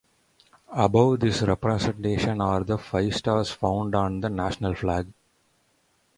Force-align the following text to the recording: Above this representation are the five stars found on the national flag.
Above 0.73 1.19
this 1.19 1.43
representation 1.43 2.41
are 2.41 2.63
the 2.63 2.75
five 2.79 3.13
stars 3.15 3.51
found 3.51 3.93
on 3.93 4.19
the 4.19 4.29
national 4.31 4.73
flag. 4.73 5.05